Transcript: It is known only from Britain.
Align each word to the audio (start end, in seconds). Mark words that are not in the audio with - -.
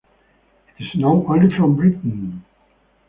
It 0.79 0.83
is 0.83 0.95
known 0.99 1.27
only 1.29 1.55
from 1.55 1.75
Britain. 1.75 2.43